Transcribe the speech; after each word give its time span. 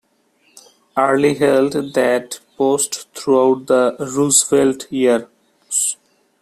Early 0.97 1.35
held 1.35 1.73
that 1.93 2.39
post 2.57 3.09
throughout 3.13 3.67
the 3.67 3.95
Roosevelt 3.99 4.91
years. 4.91 5.95